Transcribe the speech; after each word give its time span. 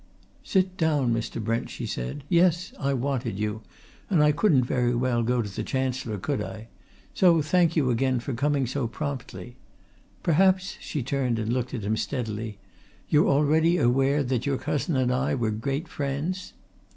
"Sit 0.43 0.77
down, 0.77 1.13
Mr. 1.13 1.39
Brent," 1.39 1.69
she 1.69 1.85
said. 1.85 2.23
"Yes, 2.27 2.73
I 2.79 2.91
wanted 2.95 3.37
you. 3.37 3.61
And 4.09 4.23
I 4.23 4.31
couldn't 4.31 4.63
very 4.63 4.95
well 4.95 5.21
go 5.21 5.43
to 5.43 5.55
the 5.55 5.61
Chancellor, 5.61 6.17
could 6.17 6.41
I? 6.41 6.69
So 7.13 7.43
thank 7.43 7.75
you 7.75 7.91
again 7.91 8.19
for 8.19 8.33
coming 8.33 8.65
so 8.65 8.87
promptly. 8.87 9.57
Perhaps" 10.23 10.77
she 10.81 11.03
turned 11.03 11.37
and 11.37 11.53
looked 11.53 11.75
at 11.75 11.83
him 11.83 11.97
steadily 11.97 12.57
"you're 13.09 13.27
already 13.29 13.77
aware 13.77 14.23
that 14.23 14.47
your 14.47 14.57
cousin 14.57 14.95
and 14.95 15.11
I 15.13 15.35
were 15.35 15.51
great 15.51 15.87
friends?" 15.87 16.53